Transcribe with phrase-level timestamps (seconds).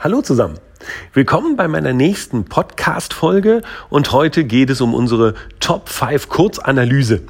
[0.00, 0.60] Hallo zusammen.
[1.12, 7.22] Willkommen bei meiner nächsten Podcast-Folge und heute geht es um unsere Top 5 Kurzanalyse.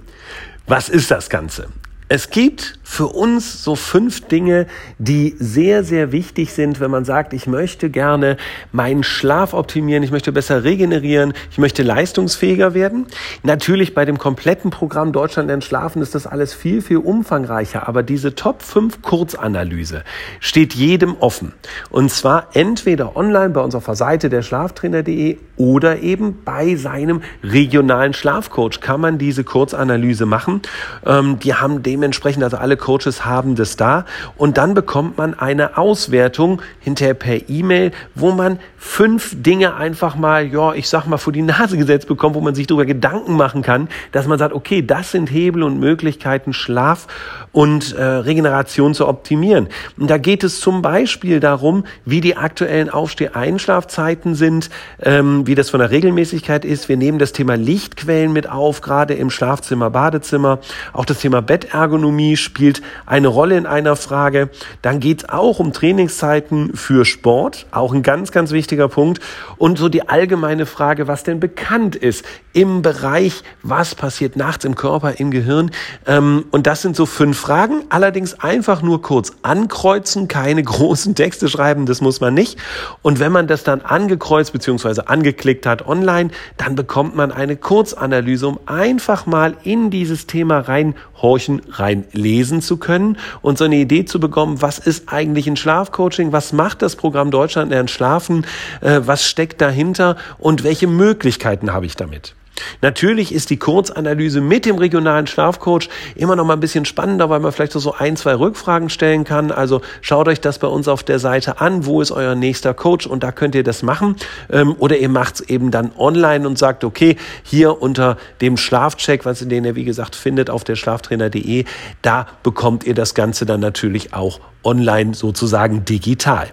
[0.67, 1.69] Was ist das Ganze?
[2.11, 4.67] Es gibt für uns so fünf Dinge,
[4.99, 8.39] die sehr, sehr wichtig sind, wenn man sagt, ich möchte gerne
[8.73, 13.07] meinen Schlaf optimieren, ich möchte besser regenerieren, ich möchte leistungsfähiger werden.
[13.43, 18.03] Natürlich bei dem kompletten Programm Deutschland lernt schlafen ist das alles viel, viel umfangreicher, aber
[18.03, 20.03] diese Top 5 Kurzanalyse
[20.41, 21.53] steht jedem offen.
[21.91, 28.81] Und zwar entweder online bei unserer Seite der Schlaftrainer.de oder eben bei seinem regionalen Schlafcoach
[28.81, 30.63] kann man diese Kurzanalyse machen.
[31.05, 34.07] Ähm, die haben dementsprechend, also alle Coaches haben das da
[34.37, 40.47] und dann bekommt man eine Auswertung hinterher per E-Mail, wo man fünf Dinge einfach mal,
[40.47, 43.63] ja, ich sag mal, vor die Nase gesetzt bekommt, wo man sich darüber Gedanken machen
[43.63, 47.07] kann, dass man sagt, okay, das sind Hebel und Möglichkeiten, Schlaf
[47.53, 49.69] und äh, Regeneration zu optimieren.
[49.99, 54.71] Und da geht es zum Beispiel darum, wie die aktuellen Aufsteh-Einschlafzeiten sind,
[55.03, 56.89] ähm, wie das von der Regelmäßigkeit ist.
[56.89, 60.61] Wir nehmen das Thema Lichtquellen mit auf, gerade im Schlafzimmer, Badezimmer.
[60.93, 62.68] Auch das Thema Bettergonomie spielt
[63.07, 64.51] eine Rolle in einer Frage.
[64.83, 69.21] Dann geht es auch um Trainingszeiten für Sport, auch ein ganz, ganz wichtiger Punkt.
[69.57, 74.75] Und so die allgemeine Frage, was denn bekannt ist im Bereich, was passiert nachts im
[74.75, 75.71] Körper, im Gehirn.
[76.07, 77.85] Ähm, und das sind so fünf Fragen.
[77.89, 82.59] Allerdings einfach nur kurz ankreuzen, keine großen Texte schreiben, das muss man nicht.
[83.03, 85.03] Und wenn man das dann angekreuzt bzw.
[85.07, 91.63] angeklickt hat online, dann bekommt man eine Kurzanalyse, um einfach mal in dieses Thema reinhorchen,
[91.71, 96.53] reinlesen zu können und so eine Idee zu bekommen, was ist eigentlich ein Schlafcoaching, was
[96.53, 98.47] macht das Programm Deutschland lernt schlafen,
[98.81, 102.35] äh, was steckt dahinter und welche Möglichkeiten habe ich damit.
[102.83, 107.41] Natürlich ist die Kurzanalyse mit dem regionalen Schlafcoach immer noch mal ein bisschen spannender, weil
[107.41, 109.51] man vielleicht so ein, zwei Rückfragen stellen kann.
[109.51, 111.87] Also schaut euch das bei uns auf der Seite an.
[111.87, 113.07] Wo ist euer nächster Coach?
[113.07, 114.17] Und da könnt ihr das machen.
[114.51, 119.25] Ähm, oder ihr macht es eben dann online und sagt, okay, hier unter dem Schlafcheck,
[119.25, 121.65] was den ihr wie gesagt findet auf der schlaftrainer.de,
[122.03, 126.49] da bekommt ihr das Ganze dann natürlich auch online sozusagen digital.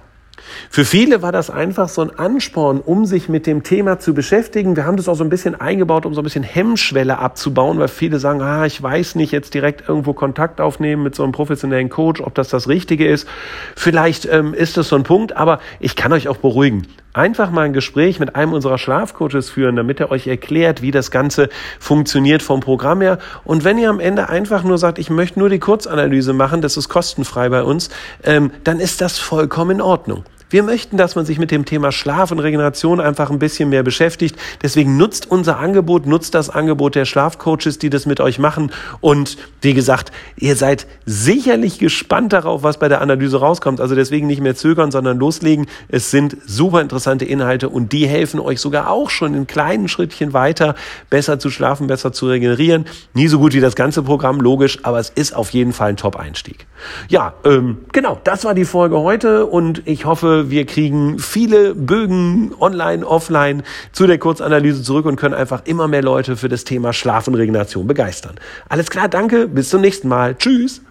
[0.69, 4.75] Für viele war das einfach so ein Ansporn, um sich mit dem Thema zu beschäftigen.
[4.75, 7.87] Wir haben das auch so ein bisschen eingebaut, um so ein bisschen Hemmschwelle abzubauen, weil
[7.87, 11.89] viele sagen, ah, ich weiß nicht, jetzt direkt irgendwo Kontakt aufnehmen mit so einem professionellen
[11.89, 13.27] Coach, ob das das Richtige ist.
[13.75, 16.87] Vielleicht ähm, ist das so ein Punkt, aber ich kann euch auch beruhigen.
[17.15, 21.11] Einfach mal ein Gespräch mit einem unserer Schlafcoaches führen, damit er euch erklärt, wie das
[21.11, 21.47] Ganze
[21.79, 23.19] funktioniert vom Programm her.
[23.45, 26.75] Und wenn ihr am Ende einfach nur sagt, ich möchte nur die Kurzanalyse machen, das
[26.75, 27.89] ist kostenfrei bei uns,
[28.25, 30.25] ähm, dann ist das vollkommen in Ordnung.
[30.49, 33.81] Wir möchten, dass man sich mit dem Thema Schlaf und Regeneration einfach ein bisschen mehr
[33.81, 34.35] beschäftigt.
[34.61, 38.71] Deswegen nutzt unser Angebot, nutzt das Angebot der Schlafcoaches, die das mit euch machen.
[39.01, 43.81] Und wie gesagt, ihr seid sicherlich gespannt darauf, was bei der Analyse rauskommt.
[43.81, 45.65] Also deswegen nicht mehr zögern, sondern loslegen.
[45.87, 50.33] Es sind super interessante Inhalte und die helfen euch sogar auch schon in kleinen Schrittchen
[50.33, 50.75] weiter,
[51.09, 52.85] besser zu schlafen, besser zu regenerieren.
[53.15, 55.97] Nie so gut wie das ganze Programm, logisch, aber es ist auf jeden Fall ein
[55.97, 56.67] Top-Einstieg.
[57.09, 60.05] Ja, ähm, genau, das war die Folge heute und ich
[60.49, 66.03] wir kriegen viele Bögen online, offline zu der Kurzanalyse zurück und können einfach immer mehr
[66.03, 68.35] Leute für das Thema Schlaf und Regeneration begeistern.
[68.69, 70.35] Alles klar, danke, bis zum nächsten Mal.
[70.35, 70.81] Tschüss.